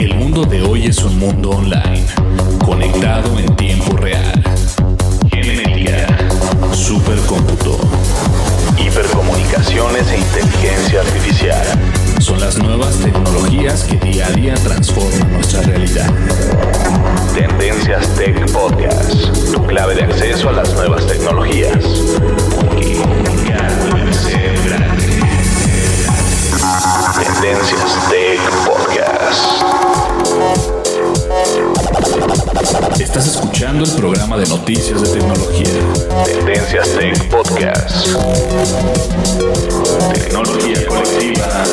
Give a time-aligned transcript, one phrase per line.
[0.00, 2.06] El mundo de hoy es un mundo online,
[2.64, 4.42] conectado en tiempo real.
[5.30, 6.06] Genética,
[6.72, 7.78] supercómputo,
[8.78, 11.66] hipercomunicaciones e inteligencia artificial.
[12.18, 16.10] Son las nuevas tecnologías que día a día transforman nuestra realidad.
[17.34, 21.76] Tendencias Tech Podcast, tu clave de acceso a las nuevas tecnologías.
[34.70, 35.66] Noticias de tecnología.
[36.24, 38.06] Tendencias Tech Podcast.
[40.14, 41.64] Tecnología colectiva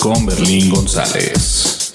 [0.00, 1.92] con Berlín González.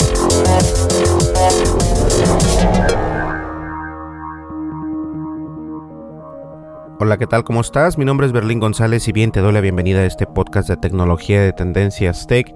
[7.00, 7.46] Hola, ¿qué tal?
[7.46, 7.98] ¿Cómo estás?
[7.98, 10.76] Mi nombre es Berlín González y bien te doy la bienvenida a este podcast de
[10.76, 12.54] tecnología de tendencias tech.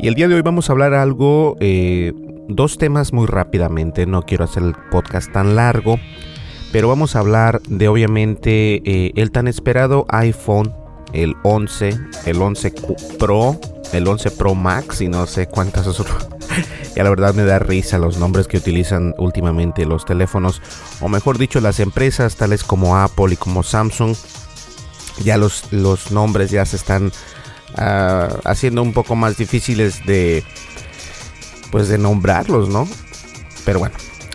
[0.00, 2.14] Y el día de hoy vamos a hablar algo, eh,
[2.48, 6.00] dos temas muy rápidamente, no quiero hacer el podcast tan largo,
[6.72, 10.74] pero vamos a hablar de obviamente eh, el tan esperado iPhone,
[11.12, 12.72] el 11, el 11
[13.18, 13.60] Pro,
[13.92, 16.26] el 11 Pro Max y no sé cuántas otras.
[16.96, 20.62] ya la verdad me da risa los nombres que utilizan últimamente los teléfonos,
[21.02, 24.16] o mejor dicho las empresas tales como Apple y como Samsung.
[25.22, 27.12] Ya los, los nombres ya se están
[27.76, 30.42] uh, haciendo un poco más difíciles de
[31.70, 32.88] pues de nombrarlos, ¿no?
[33.64, 33.94] Pero bueno,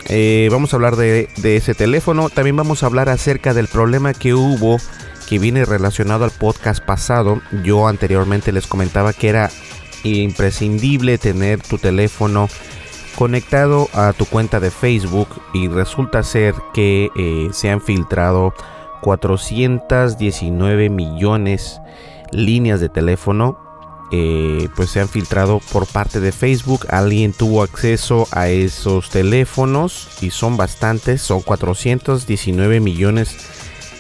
[0.10, 2.30] eh, vamos a hablar de, ese teléfono.
[2.30, 4.78] También vamos a hablar acerca del problema que hubo
[5.28, 7.42] que viene relacionado al podcast pasado.
[7.64, 9.50] Yo anteriormente les comentaba que era
[10.04, 12.48] imprescindible tener tu teléfono
[13.18, 18.54] conectado a tu cuenta de Facebook y resulta ser que eh, se han filtrado
[19.02, 21.82] 419 millones
[22.32, 23.67] líneas de teléfono
[24.12, 26.88] eh, pues se han filtrado por parte de Facebook.
[26.90, 33.36] Alguien tuvo acceso a esos teléfonos y son bastantes, son 419 millones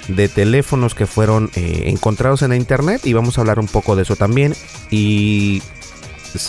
[0.08, 3.96] de teléfonos que fueron eh, encontrados en la internet y vamos a hablar un poco
[3.96, 4.56] de eso también.
[4.90, 5.62] Y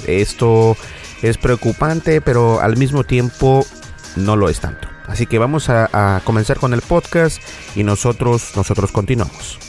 [0.06, 0.76] esto
[1.22, 3.66] es preocupante, pero al mismo tiempo
[4.14, 4.88] no lo es tanto.
[5.08, 7.42] Así que vamos a, a comenzar con el podcast
[7.74, 9.67] y nosotros, nosotros continuamos.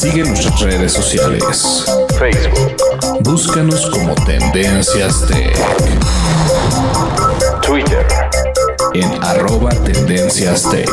[0.00, 1.84] Sigue nuestras redes sociales.
[2.18, 2.74] Facebook.
[3.22, 5.54] Búscanos como Tendencias Tech.
[7.60, 8.06] Twitter.
[8.94, 10.88] En arroba Tendencias Tech.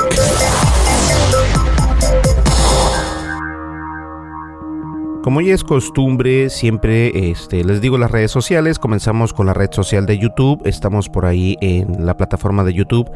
[5.24, 8.78] Como ya es costumbre, siempre este, les digo las redes sociales.
[8.78, 10.62] Comenzamos con la red social de YouTube.
[10.66, 13.10] Estamos por ahí en la plataforma de YouTube.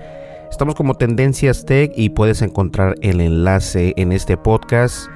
[0.49, 5.09] Estamos como Tendencias Tech y puedes encontrar el enlace en este podcast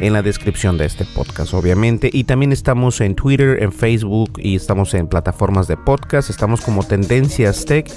[0.00, 2.10] en la descripción de este podcast, obviamente.
[2.12, 6.30] Y también estamos en Twitter, en Facebook y estamos en plataformas de podcast.
[6.30, 7.88] Estamos como Tendencias Tech.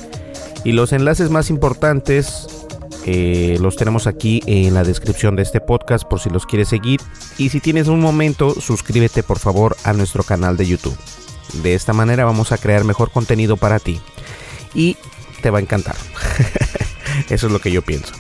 [0.66, 2.48] Y los enlaces más importantes
[3.06, 7.00] eh, los tenemos aquí en la descripción de este podcast por si los quieres seguir.
[7.38, 10.98] Y si tienes un momento, suscríbete por favor a nuestro canal de YouTube.
[11.64, 14.00] De esta manera vamos a crear mejor contenido para ti.
[14.74, 14.98] Y
[15.42, 15.96] te va a encantar.
[17.30, 18.14] Eso es lo que yo pienso.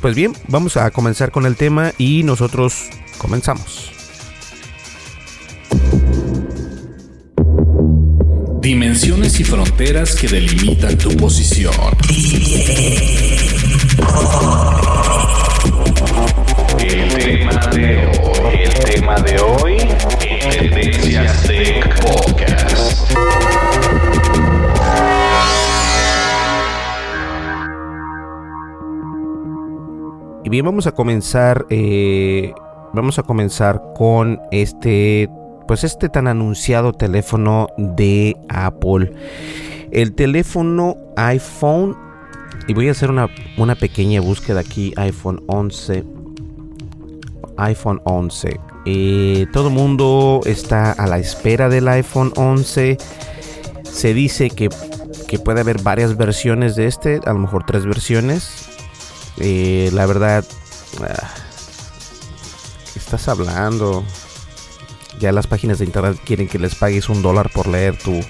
[0.00, 3.92] Pues bien, vamos a comenzar con el tema y nosotros Comenzamos.
[8.60, 11.74] Dimensiones y fronteras que delimitan tu posición.
[16.78, 19.76] El tema de hoy, el tema de hoy,
[20.50, 23.10] Tendencias Tech Podcast.
[30.44, 32.54] Y bien, vamos a comenzar eh,
[32.92, 35.30] vamos a comenzar con este.
[35.66, 39.12] Pues este tan anunciado teléfono de Apple.
[39.90, 41.96] El teléfono iPhone.
[42.66, 44.92] Y voy a hacer una, una pequeña búsqueda aquí.
[44.96, 46.04] iPhone 11.
[47.58, 48.60] iPhone 11.
[48.86, 52.96] Eh, todo el mundo está a la espera del iPhone 11.
[53.82, 54.70] Se dice que,
[55.26, 57.20] que puede haber varias versiones de este.
[57.26, 58.68] A lo mejor tres versiones
[59.40, 60.44] eh, la verdad,
[61.02, 61.47] ah, ¿qué
[63.08, 64.04] estás hablando?
[65.18, 68.20] Ya las páginas de internet quieren que les pagues un dólar por leer tu,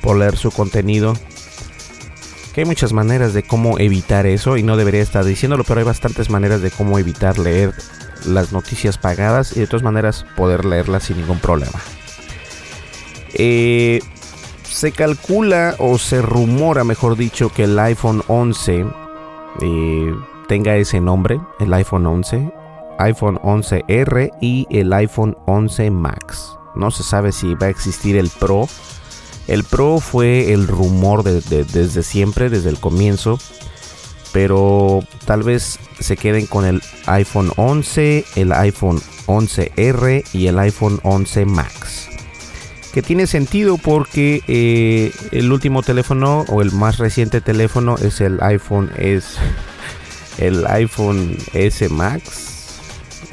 [0.00, 1.14] por leer su contenido.
[2.54, 5.86] Que hay muchas maneras de cómo evitar eso y no debería estar diciéndolo, pero hay
[5.86, 7.74] bastantes maneras de cómo evitar leer
[8.24, 11.80] las noticias pagadas y de todas maneras poder leerlas sin ningún problema.
[13.34, 14.00] Eh,
[14.62, 18.86] se calcula o se rumora, mejor dicho, que el iPhone 11
[19.60, 20.14] eh,
[20.46, 22.59] tenga ese nombre, el iPhone 11,
[23.00, 26.56] iPhone 11R y el iPhone 11 Max.
[26.74, 28.68] No se sabe si va a existir el Pro.
[29.46, 33.38] El Pro fue el rumor desde siempre, desde el comienzo.
[34.32, 41.00] Pero tal vez se queden con el iPhone 11, el iPhone 11R y el iPhone
[41.02, 42.08] 11 Max.
[42.92, 48.40] Que tiene sentido porque eh, el último teléfono o el más reciente teléfono es el
[48.42, 49.38] iPhone S
[50.40, 52.49] el iPhone S Max,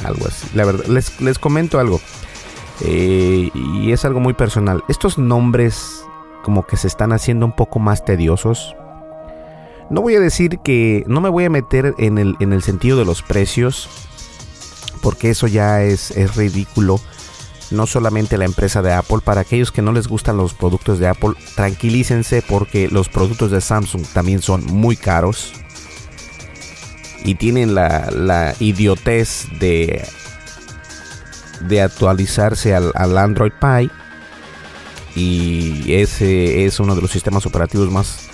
[0.03, 0.47] algo así.
[0.53, 2.01] La verdad, les, comento algo.
[2.81, 4.83] Eh, y es algo muy personal.
[4.87, 6.03] Estos nombres
[6.43, 8.75] como que se están haciendo un poco más tediosos.
[9.89, 12.97] No voy a decir que no me voy a meter en el, en el sentido
[12.97, 13.89] de los precios,
[15.01, 16.99] porque eso ya es, es ridículo.
[17.69, 21.07] No solamente la empresa de Apple, para aquellos que no les gustan los productos de
[21.07, 25.53] Apple, tranquilícense porque los productos de Samsung también son muy caros
[27.23, 30.05] y tienen la, idiotez de,
[31.61, 33.89] de actualizarse al, Android Pie.
[35.15, 38.29] Y ese es uno de los sistemas operativos más,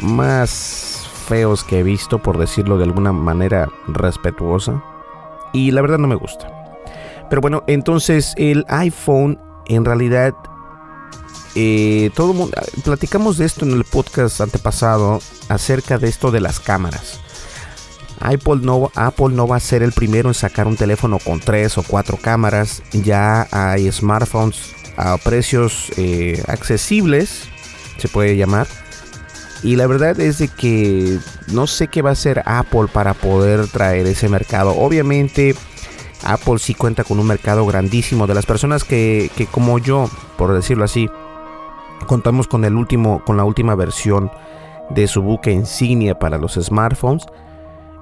[0.00, 4.82] más feos que he visto, por decirlo de alguna manera respetuosa.
[5.52, 6.48] Y la verdad no me gusta.
[7.30, 10.34] Pero bueno, entonces el iPhone en realidad
[11.54, 16.60] eh, todo mundo, platicamos de esto en el podcast antepasado acerca de esto de las
[16.60, 17.20] cámaras.
[18.20, 21.76] Apple no, Apple no va a ser el primero en sacar un teléfono con tres
[21.78, 22.82] o cuatro cámaras.
[22.92, 27.42] Ya hay smartphones a precios eh, accesibles,
[27.98, 28.66] se puede llamar.
[29.62, 31.18] Y la verdad es de que
[31.48, 34.76] no sé qué va a hacer Apple para poder traer ese mercado.
[34.76, 35.54] Obviamente
[36.22, 40.52] Apple sí cuenta con un mercado grandísimo de las personas que, que como yo, por
[40.52, 41.08] decirlo así,
[42.04, 44.30] contamos con el último, con la última versión
[44.90, 47.26] de su buque insignia para los smartphones.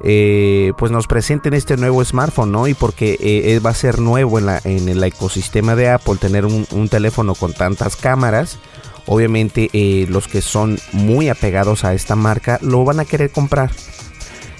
[0.05, 2.67] Eh, pues nos presenten este nuevo smartphone, ¿no?
[2.67, 6.45] Y porque eh, va a ser nuevo en, la, en, el ecosistema de Apple tener
[6.45, 8.59] un, teléfono con tantas cámaras.
[9.07, 13.71] Obviamente eh, los que son muy apegados a esta marca lo van a querer comprar.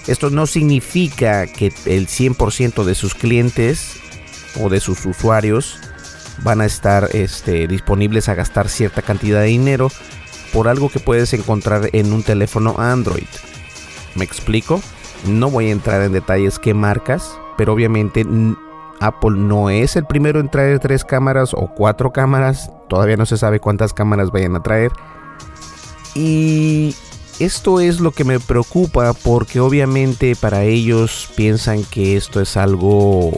[0.07, 3.97] Esto no significa que el 100% de sus clientes
[4.61, 5.79] o de sus usuarios
[6.39, 9.89] van a estar este, disponibles a gastar cierta cantidad de dinero
[10.51, 13.27] por algo que puedes encontrar en un teléfono Android.
[14.15, 14.81] ¿Me explico?
[15.25, 18.25] No voy a entrar en detalles qué marcas, pero obviamente
[18.99, 22.71] Apple no es el primero en traer tres cámaras o cuatro cámaras.
[22.87, 24.91] Todavía no se sabe cuántas cámaras vayan a traer.
[26.13, 26.95] Y
[27.39, 33.31] esto es lo que me preocupa porque obviamente para ellos piensan que esto es algo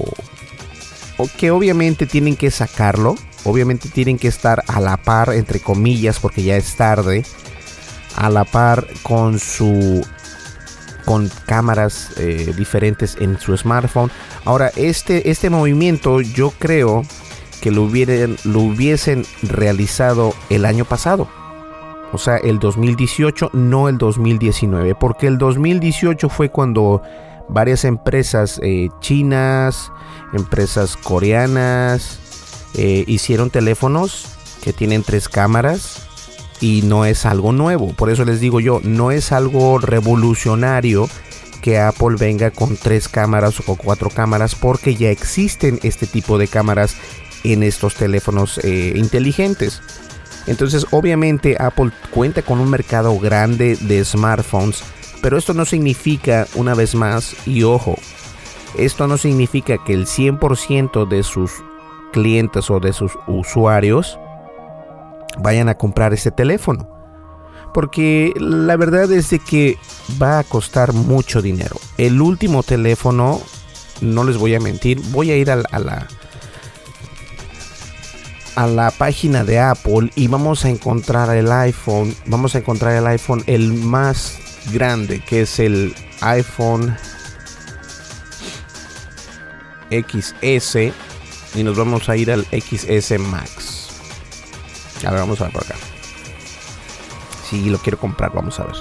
[1.37, 6.43] que obviamente tienen que sacarlo, obviamente tienen que estar a la par, entre comillas, porque
[6.43, 7.23] ya es tarde,
[8.15, 10.05] a la par con su
[11.05, 14.11] con cámaras eh, diferentes en su smartphone.
[14.43, 17.03] Ahora, este, este movimiento yo creo
[17.61, 17.87] que lo,
[18.43, 21.27] lo hubiesen realizado el año pasado.
[22.11, 24.95] O sea, el 2018, no el 2019.
[24.95, 27.01] Porque el 2018 fue cuando
[27.49, 29.91] varias empresas eh, chinas,
[30.33, 32.19] empresas coreanas,
[32.75, 34.27] eh, hicieron teléfonos
[34.63, 36.07] que tienen tres cámaras
[36.59, 37.93] y no es algo nuevo.
[37.93, 41.07] Por eso les digo yo, no es algo revolucionario
[41.61, 46.47] que Apple venga con tres cámaras o cuatro cámaras porque ya existen este tipo de
[46.47, 46.95] cámaras
[47.43, 49.81] en estos teléfonos eh, inteligentes.
[50.47, 54.83] Entonces obviamente Apple cuenta con un mercado grande de smartphones
[55.21, 57.95] pero esto no significa, una vez más, y ojo,
[58.77, 61.51] esto no significa que el 100% de sus
[62.13, 64.19] clientes o de sus usuarios
[65.39, 66.89] vayan a comprar este teléfono.
[67.73, 69.77] porque la verdad es de que
[70.21, 71.75] va a costar mucho dinero.
[71.97, 73.41] El último teléfono,
[73.99, 76.07] no les voy a mentir, voy a ir a, a la
[78.55, 83.05] a la página de Apple y vamos a encontrar el iPhone, vamos a encontrar el
[83.07, 84.39] iPhone el más
[84.71, 86.95] grande, que es el iPhone
[89.89, 90.75] XS
[91.55, 93.89] y nos vamos a ir al XS Max.
[95.05, 95.75] A ver, vamos a ver por acá.
[97.49, 98.75] Si lo quiero comprar, vamos a ver.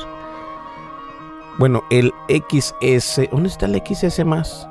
[1.59, 3.29] Bueno, el XS.
[3.31, 4.67] ¿Dónde está el XS más?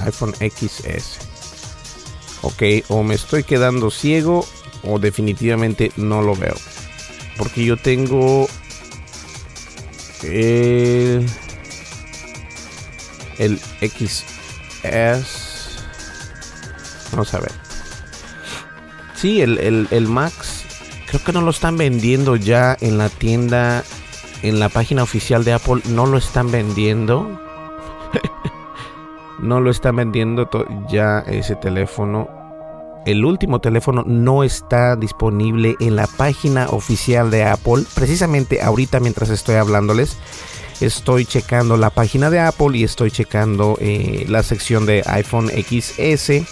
[0.00, 1.18] iPhone XS.
[2.42, 4.46] Ok, o me estoy quedando ciego
[4.82, 6.54] o definitivamente no lo veo.
[7.36, 8.48] Porque yo tengo
[10.22, 11.26] el,
[13.38, 14.24] el XS.
[17.12, 17.52] Vamos a ver.
[19.14, 20.64] Sí, el, el, el Max.
[21.06, 23.84] Creo que no lo están vendiendo ya en la tienda.
[24.42, 25.82] En la página oficial de Apple.
[25.88, 27.40] No lo están vendiendo.
[29.40, 30.48] no lo están vendiendo
[30.88, 32.37] ya ese teléfono.
[33.08, 37.84] El último teléfono no está disponible en la página oficial de Apple.
[37.94, 40.18] Precisamente ahorita mientras estoy hablándoles,
[40.82, 46.42] estoy checando la página de Apple y estoy checando eh, la sección de iPhone XS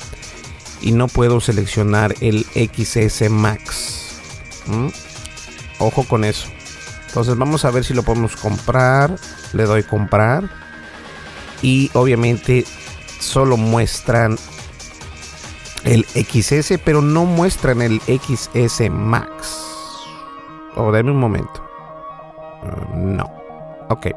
[0.81, 4.19] y no puedo seleccionar el XS Max.
[5.79, 6.49] Ojo con eso.
[7.09, 9.15] Entonces vamos a ver si lo podemos comprar.
[9.53, 10.49] Le doy comprar.
[11.61, 12.65] Y obviamente
[13.21, 14.39] solo muestran
[15.85, 19.67] el XS, pero no muestran el XS Max.
[20.75, 21.63] O dame un momento.
[22.63, 23.31] Uh, no.
[23.89, 24.09] Ok.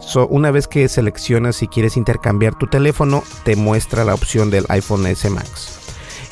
[0.00, 4.66] So, una vez que seleccionas si quieres intercambiar tu teléfono, te muestra la opción del
[4.68, 5.78] iPhone S Max.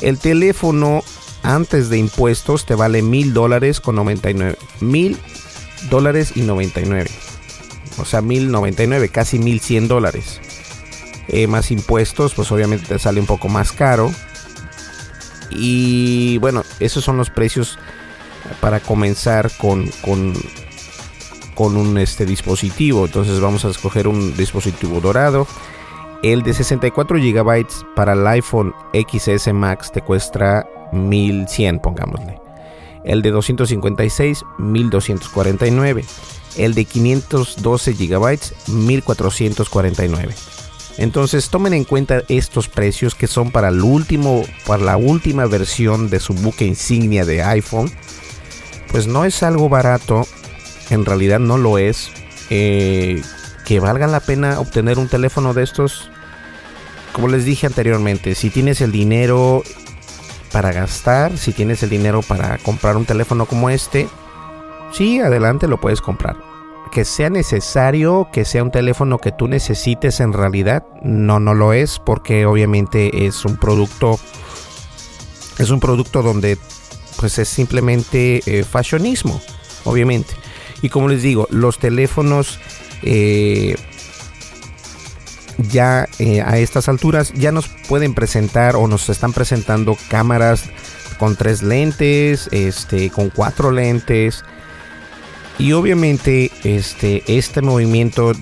[0.00, 1.02] El teléfono
[1.42, 4.56] antes de impuestos te vale mil dólares con 99.
[4.80, 5.18] Mil
[5.90, 7.10] dólares y 99.
[7.98, 10.40] O sea, mil 99, casi mil 100 dólares.
[11.28, 14.10] Eh, más impuestos, pues obviamente te sale un poco más caro.
[15.56, 17.78] Y bueno, esos son los precios
[18.60, 20.34] para comenzar con, con,
[21.54, 23.06] con un este, dispositivo.
[23.06, 25.46] Entonces vamos a escoger un dispositivo dorado.
[26.22, 27.66] El de 64 GB
[27.96, 32.40] para el iPhone XS Max te cuesta 1100, pongámosle.
[33.04, 36.04] El de 256, 1249.
[36.56, 40.34] El de 512 GB, 1449.
[40.98, 46.20] Entonces tomen en cuenta estos precios que son para último, para la última versión de
[46.20, 47.90] su buque insignia de iPhone.
[48.90, 50.26] Pues no es algo barato,
[50.90, 52.10] en realidad no lo es.
[52.50, 53.22] Eh,
[53.64, 56.10] que valga la pena obtener un teléfono de estos.
[57.12, 59.62] Como les dije anteriormente, si tienes el dinero
[60.50, 64.08] para gastar, si tienes el dinero para comprar un teléfono como este,
[64.92, 66.51] sí, adelante lo puedes comprar
[66.92, 71.72] que sea necesario que sea un teléfono que tú necesites en realidad, no, no lo
[71.72, 74.20] es, porque obviamente es un producto,
[75.58, 76.58] es un producto donde
[77.18, 79.40] pues es simplemente eh, fashionismo,
[79.84, 80.34] obviamente.
[80.82, 82.58] Y como les digo, los teléfonos
[83.02, 83.74] eh,
[85.56, 90.64] ya eh, a estas alturas ya nos pueden presentar o nos están presentando cámaras
[91.18, 94.44] con tres lentes, este, con cuatro lentes,
[95.62, 98.32] y obviamente este, este movimiento,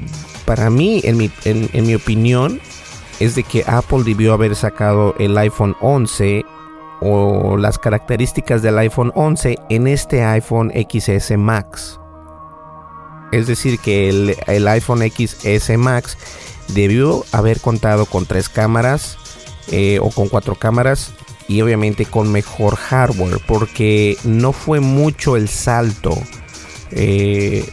[0.46, 2.62] para mí, en mi, en, mi opinión,
[3.18, 6.46] es de que Apple debió haber sacado el iPhone 11
[7.02, 12.00] o las características del iPhone 11 en este iPhone XS Max.
[13.32, 16.16] Es decir, que el, el, iPhone XS Max
[16.68, 19.18] debió haber contado con tres cámaras
[19.70, 21.12] eh, o con cuatro cámaras
[21.48, 26.16] y obviamente con mejor hardware porque no fue mucho el salto
[26.92, 27.64] eh,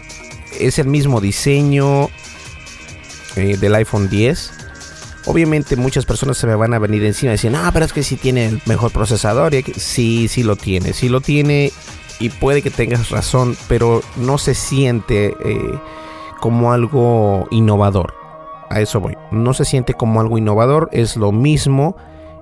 [0.60, 2.10] es el mismo diseño
[3.36, 4.54] eh, del iPhone 10.
[5.26, 8.04] Obviamente muchas personas se me van a venir encima y decir, ah, pero es que
[8.04, 9.54] si tiene el mejor procesador.
[9.54, 11.72] Y sí, sí lo tiene, sí lo tiene
[12.20, 15.80] y puede que tengas razón, pero no se siente eh,
[16.40, 18.14] como algo innovador.
[18.70, 19.18] A eso voy.
[19.32, 21.96] No se siente como algo innovador, es lo mismo.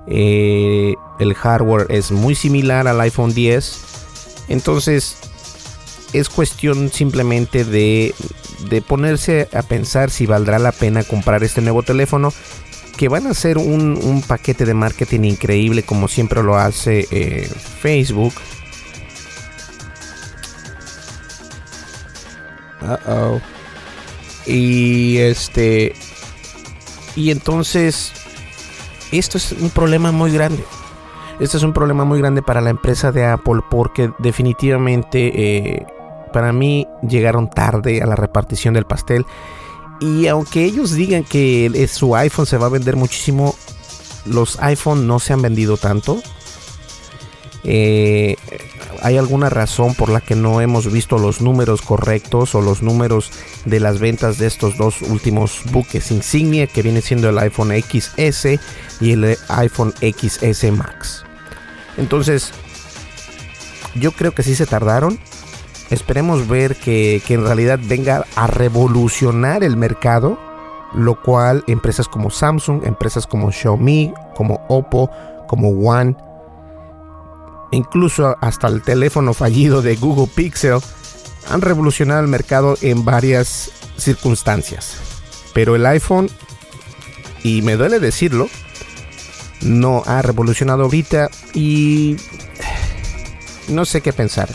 [0.07, 4.45] el hardware es muy similar al iPhone 10.
[4.47, 5.17] Entonces,
[6.19, 8.13] es cuestión simplemente de,
[8.87, 12.33] ponerse a pensar si valdrá la pena comprar este nuevo teléfono
[12.97, 18.33] que van a ser un, paquete de marketing increíble como siempre lo hace eh, Facebook.
[24.45, 25.93] Y este.
[27.15, 28.13] Y entonces.
[29.11, 30.63] Esto es un problema muy grande.
[31.39, 35.85] Este es un problema muy grande para la empresa de Apple porque definitivamente eh,
[36.35, 39.25] para mí llegaron tarde a la repartición del pastel.
[40.01, 43.55] Y aunque ellos digan que su iPhone se va a vender muchísimo,
[44.25, 46.21] los iPhone no se han vendido tanto.
[47.63, 48.35] Eh,
[49.01, 53.31] ¿Hay alguna razón por la que no hemos visto los números correctos o los números
[53.63, 58.59] de las ventas de estos dos últimos buques insignia que viene siendo el iPhone XS
[58.99, 61.23] y el iPhone XS Max?
[61.95, 62.51] Entonces,
[63.95, 65.17] yo creo que sí se tardaron.
[65.89, 70.39] Esperemos ver que, que en realidad venga a revolucionar el mercado,
[70.93, 75.11] lo cual empresas como Samsung, empresas como Xiaomi, como Oppo,
[75.47, 76.15] como One,
[77.71, 80.79] incluso hasta el teléfono fallido de Google Pixel,
[81.49, 84.97] han revolucionado el mercado en varias circunstancias.
[85.53, 86.29] Pero el iPhone,
[87.43, 88.49] y me duele decirlo,
[89.61, 92.17] no ha revolucionado ahorita y
[93.67, 94.49] no sé qué pensar.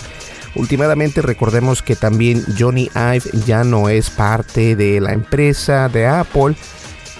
[0.54, 6.57] Últimamente recordemos que también Johnny Ive ya no es parte de la empresa de Apple,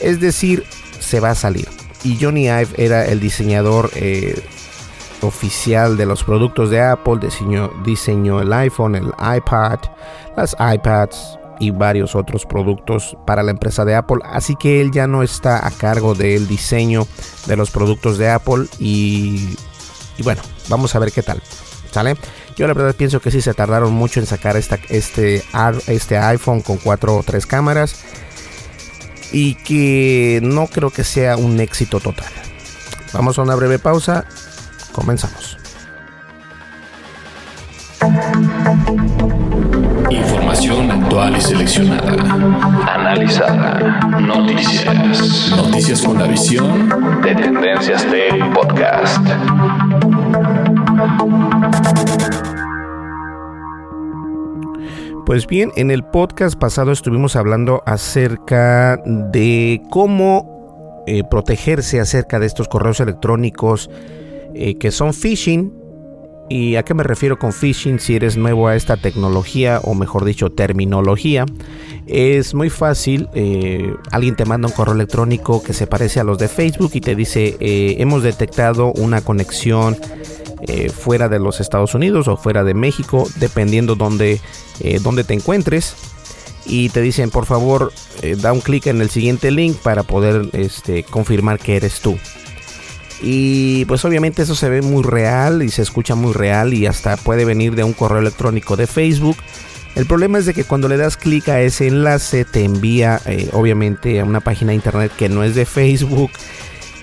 [0.01, 0.65] es decir,
[0.99, 1.69] se va a salir.
[2.03, 4.43] Y Johnny Ive era el diseñador eh,
[5.23, 9.79] oficial de los productos de Apple, diseñó, diseñó el iPhone, el iPad,
[10.37, 14.19] las iPads y varios otros productos para la empresa de Apple.
[14.25, 17.07] Así que él ya no está a cargo del diseño
[17.47, 19.57] de los productos de Apple y,
[20.25, 21.41] bueno, vamos a ver qué tal.
[21.93, 22.17] ¿Sale?
[22.57, 25.43] Yo la verdad pienso que sí se tardaron mucho en sacar esta, este,
[25.87, 28.05] este iPhone con cuatro o tres cámaras
[29.33, 32.33] y que no creo que sea un éxito total.
[33.13, 34.27] Vamos a una breve pausa
[34.93, 35.57] Comenzamos.
[40.11, 42.13] Información actual y seleccionada.
[42.93, 44.01] Analizada.
[44.21, 45.53] Noticias.
[45.57, 46.89] Noticias con la visión
[47.23, 49.27] de Tendencias Tech Podcast.
[55.31, 62.47] Pues bien, en el podcast pasado estuvimos hablando acerca de cómo eh, protegerse acerca de
[62.47, 63.91] estos correos electrónicos
[64.57, 65.73] eh, que son phishing.
[66.49, 68.01] ¿Y a qué me refiero con phishing?
[68.01, 71.47] Si eres nuevo a esta tecnología o mejor dicho terminología,
[72.09, 73.29] es muy fácil.
[73.33, 77.01] Eh, alguien te manda un correo electrónico que se parece a los de Facebook y
[77.01, 79.97] te dice hemos detectado una conexión
[80.93, 84.41] fuera de los Estados Unidos o fuera de México, dependiendo donde,
[85.03, 85.95] donde te encuentres.
[86.67, 87.93] Y te dicen por favor
[88.39, 92.19] da un clic en el siguiente link para poder este, confirmar que eres tú.
[93.23, 97.17] Y pues obviamente eso se ve muy real y se escucha muy real y hasta
[97.17, 99.37] puede venir de un correo electrónico de Facebook.
[99.95, 103.51] El problema es de que cuando le das clic a ese enlace te envía eh,
[103.53, 106.31] obviamente a una página de internet que no es de Facebook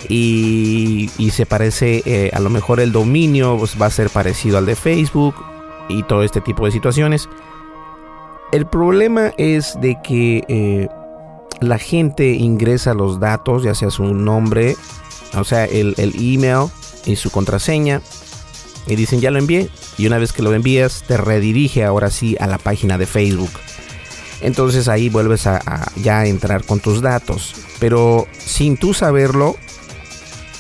[0.09, 4.65] y, se parece eh, a lo mejor el dominio pues, va a ser parecido al
[4.65, 5.35] de Facebook
[5.89, 7.29] y todo este tipo de situaciones.
[8.51, 10.87] El problema es de que eh,
[11.59, 14.75] la gente ingresa los datos, ya sea su nombre,
[15.35, 16.69] o sea, el, email
[17.05, 18.01] y su contraseña.
[18.85, 19.69] Y dicen, ya lo envié.
[19.97, 23.51] Y una vez que lo envías, te redirige ahora sí a la página de Facebook.
[24.39, 27.53] Entonces ahí vuelves a, ya entrar con tus datos.
[27.79, 29.57] Pero sin tú saberlo,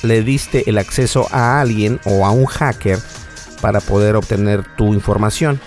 [0.03, 2.99] le diste el acceso a alguien o a un hacker
[3.61, 5.61] para poder obtener tu información.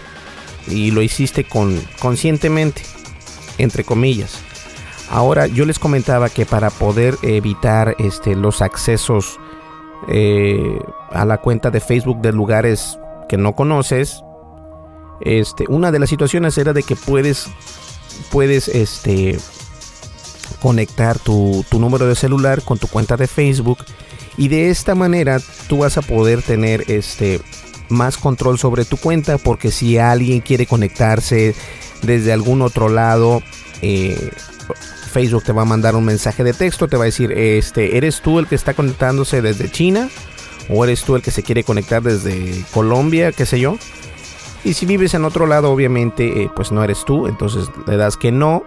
[0.69, 2.83] Y lo hiciste con, conscientemente,
[3.59, 4.41] entre comillas.
[5.11, 9.39] Ahora yo les comentaba que para poder evitar este, los accesos
[10.09, 10.79] eh,
[11.11, 14.23] a la cuenta de Facebook de lugares que no conoces,
[15.21, 17.49] este, una de las situaciones era de que puedes,
[18.31, 19.39] puedes este,
[20.63, 23.79] conectar tu, tu número de celular con tu cuenta de Facebook
[24.37, 27.41] y de esta manera tú vas a poder tener este,
[27.91, 31.55] más control sobre tu cuenta porque si alguien quiere conectarse
[32.03, 33.43] desde algún otro lado
[33.83, 34.31] eh,
[35.11, 38.23] Facebook te va a mandar un mensaje de texto, te va a decir, este, ¿eres
[38.23, 40.09] tú el que está conectándose desde China?
[40.69, 43.77] ¿O eres tú el que se quiere conectar desde Colombia, qué sé yo?
[44.63, 48.17] Y si vives en otro lado, obviamente, eh, pues no eres tú, entonces le das
[48.17, 48.63] que no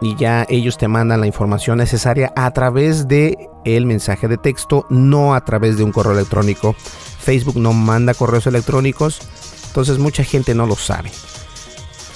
[0.00, 4.86] y ya ellos te mandan la información necesaria a través de el mensaje de texto,
[4.88, 6.74] no a través de un correo electrónico.
[6.74, 9.20] Facebook no manda correos electrónicos,
[9.66, 11.10] entonces mucha gente no lo sabe.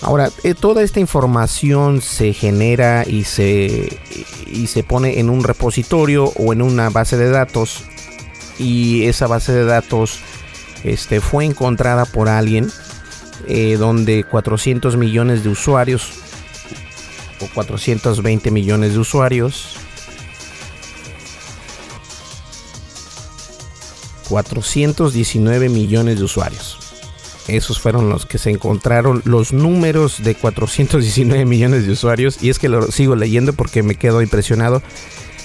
[0.01, 4.01] Ahora, eh, toda esta información se genera y se,
[4.47, 7.85] y se pone en un repositorio o en una base de datos
[8.59, 10.21] y esa base de datos
[10.85, 12.71] este, fue encontrada por alguien
[13.47, 16.24] eh, donde 400 millones de usuarios
[17.45, 19.79] o 420 millones de usuarios
[24.29, 26.79] 419 millones de usuarios.
[27.47, 32.43] Esos fueron los que se encontraron, los números de 419 millones de usuarios.
[32.43, 34.83] Y es que lo sigo leyendo porque me quedo impresionado.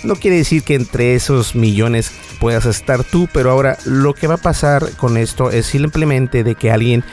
[0.04, 4.36] No quiere decir que entre esos millones puedas estar tú, pero ahora lo que va
[4.36, 7.04] a pasar con esto es simplemente de que alguien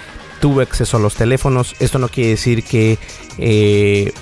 [0.41, 1.75] tuvo acceso a los teléfonos.
[1.81, 2.99] Esto no quiere decir que
[3.39, 4.13] eh,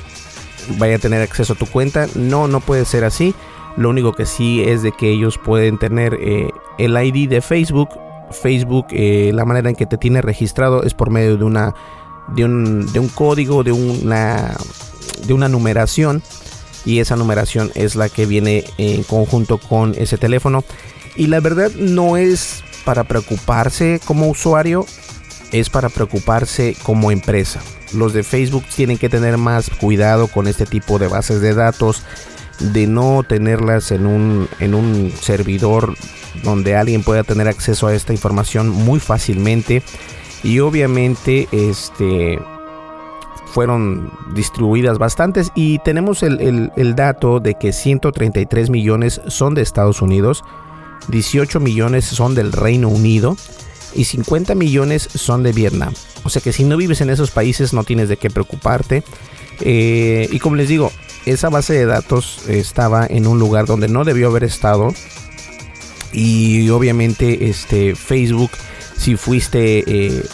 [0.78, 2.06] vaya a tener acceso a tu cuenta.
[2.14, 3.34] No, no puede ser así.
[3.76, 7.88] Lo único que sí es de que ellos pueden tener eh, el ID de Facebook.
[8.30, 11.74] Facebook, eh, la manera en que te tiene registrado es por medio de una
[12.28, 14.56] de un, de un código, de una
[15.26, 16.22] de una numeración
[16.84, 20.64] y esa numeración es la que viene en conjunto con ese teléfono.
[21.16, 24.84] Y la verdad no es para preocuparse como usuario,
[25.52, 27.60] es para preocuparse como empresa.
[27.94, 32.02] Los de Facebook tienen que tener más cuidado con este tipo de bases de datos,
[32.58, 35.94] de no tenerlas en un, en un servidor
[36.42, 39.82] donde alguien pueda tener acceso a esta información muy fácilmente.
[40.42, 42.38] Y obviamente este
[43.54, 50.42] fueron distribuidas bastantes y tenemos el, dato de que 133 millones son de Estados Unidos,
[51.06, 53.36] 18 millones son del Reino Unido
[53.94, 55.94] y 50 millones son de Vietnam.
[56.24, 59.04] O sea que si no vives en esos países no tienes de qué preocuparte.
[59.60, 60.90] Eh, y como les digo,
[61.26, 64.88] esa base de datos estaba en un lugar donde no debió haber estado.
[66.12, 68.50] Y obviamente este Facebook,
[68.96, 70.24] si fuiste eh,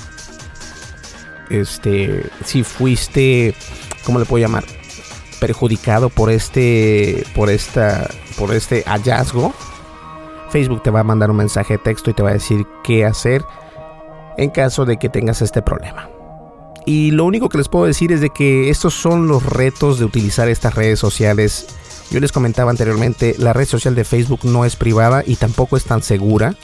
[1.51, 3.55] este, si fuiste,
[4.05, 4.65] ¿cómo le puedo llamar?
[5.41, 9.53] Perjudicado por este, por esta, por este hallazgo,
[10.51, 13.05] Facebook te va a mandar un mensaje de texto y te va a decir qué
[13.05, 13.45] hacer
[14.37, 16.09] en caso de que tengas este problema.
[16.87, 20.05] Y lo único que les puedo decir es de que estos son los retos de
[20.05, 21.67] utilizar estas redes sociales.
[22.11, 25.85] Yo les comentaba anteriormente, la red social de Facebook no es privada y tampoco es
[25.85, 26.55] tan segura.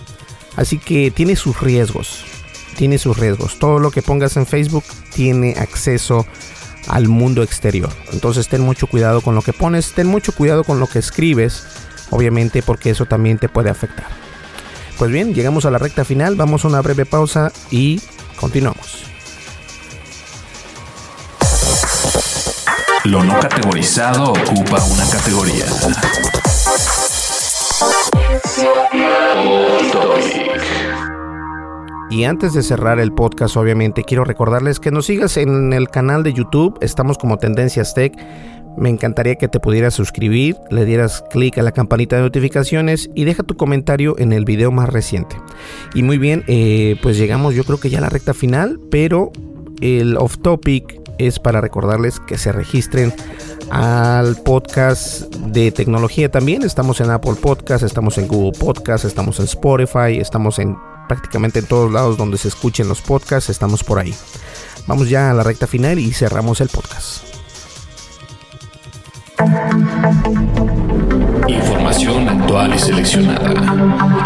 [0.57, 2.25] Así que tiene sus riesgos
[2.77, 3.59] tiene sus riesgos.
[3.59, 6.25] Todo lo que pongas en Facebook tiene acceso
[6.87, 7.91] al mundo exterior.
[8.13, 11.67] Entonces ten mucho cuidado con lo que pones, ten mucho cuidado con lo que escribes,
[12.11, 14.07] obviamente porque eso también te puede afectar.
[14.99, 18.01] Pues bien, llegamos a la recta final, vamos a una breve pausa y
[18.41, 19.05] continuamos.
[23.05, 25.67] Lo no categorizado ocupa una categoría.
[32.09, 36.23] Y antes de cerrar el podcast, obviamente, quiero recordarles que nos sigas en el canal
[36.23, 36.79] de YouTube.
[36.81, 38.17] Estamos como Tendencias Tech.
[38.77, 43.25] Me encantaría que te pudieras suscribir, le dieras clic a la campanita de notificaciones y
[43.25, 45.37] deja tu comentario en el video más reciente.
[45.95, 49.33] Y muy bien, eh, pues llegamos yo creo que ya a la recta final, pero
[49.81, 53.13] el off topic es para recordarles que se registren
[53.71, 56.63] al podcast de tecnología también.
[56.63, 60.77] Estamos en Apple Podcast, estamos en Google Podcast, estamos en Spotify, estamos en
[61.09, 64.15] prácticamente en todos lados donde se escuchen los podcasts, estamos por ahí.
[64.87, 67.36] Vamos ya a la recta final y cerramos el podcast.
[71.49, 73.51] Información actual y seleccionada.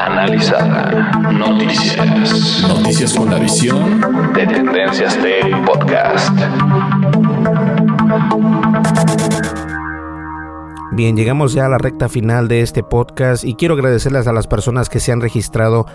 [0.07, 1.11] Analizada.
[1.33, 2.65] Noticias.
[2.69, 6.31] Noticias con la visión de Tendencias Tech Podcast.
[10.93, 14.47] Bien, llegamos ya a la recta final de este podcast y quiero agradecerles a las
[14.47, 15.87] personas que se han registrado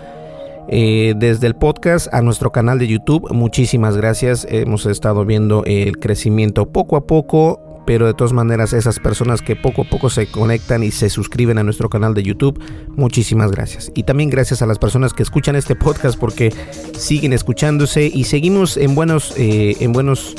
[0.68, 3.32] eh, desde el podcast a nuestro canal de YouTube.
[3.32, 4.46] Muchísimas gracias.
[4.50, 7.65] Hemos estado viendo el crecimiento poco a poco.
[7.86, 11.58] Pero de todas maneras, esas personas que poco a poco se conectan y se suscriben
[11.58, 12.60] a nuestro canal de YouTube,
[12.96, 13.92] muchísimas gracias.
[13.94, 16.52] Y también gracias a las personas que escuchan este podcast porque
[16.98, 20.34] siguen escuchándose y seguimos en buenos, eh, en buenos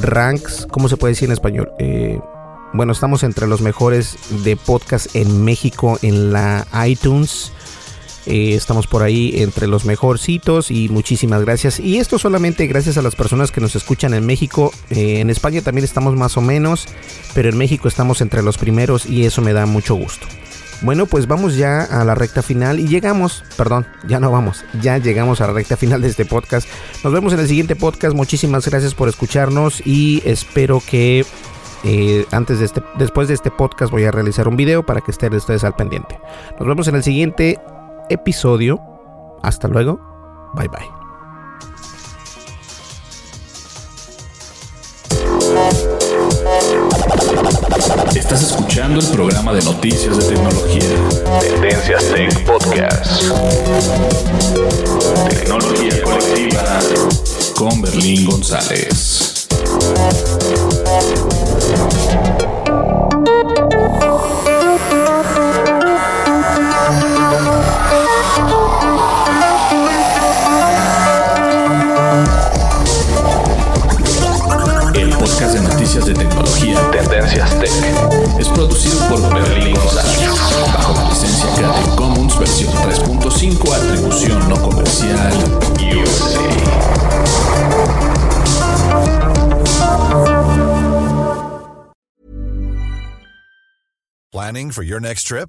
[0.00, 0.66] ranks.
[0.70, 1.70] ¿Cómo se puede decir en español?
[1.78, 2.20] Eh,
[2.74, 7.52] bueno, estamos entre los mejores de podcast en México en la iTunes.
[8.26, 11.80] Eh, estamos por ahí entre los mejorcitos y muchísimas gracias.
[11.80, 14.72] Y esto solamente gracias a las personas que nos escuchan en México.
[14.90, 16.86] Eh, en España también estamos más o menos,
[17.34, 20.26] pero en México estamos entre los primeros y eso me da mucho gusto.
[20.80, 24.98] Bueno, pues vamos ya a la recta final y llegamos, perdón, ya no vamos, ya
[24.98, 26.68] llegamos a la recta final de este podcast.
[27.02, 28.14] Nos vemos en el siguiente podcast.
[28.14, 31.24] Muchísimas gracias por escucharnos y espero que
[31.82, 35.10] eh, antes de este, después de este podcast voy a realizar un video para que
[35.10, 36.18] estén ustedes al pendiente.
[36.60, 37.58] Nos vemos en el siguiente
[38.08, 38.80] episodio.
[39.42, 40.00] Hasta luego.
[40.54, 40.98] Bye bye.
[48.14, 50.82] Estás escuchando el programa de noticias de tecnología.
[51.40, 53.22] Tendencias Tech Podcast.
[55.30, 56.80] Tecnología colectiva
[57.54, 59.48] con Berlín González.
[77.38, 80.28] Es producido por Berlín González,
[80.74, 85.32] bajo la licencia Creative Commons versión 3.5, atribución no comercial,
[85.78, 86.40] USA.
[94.32, 95.48] Planning for your next trip?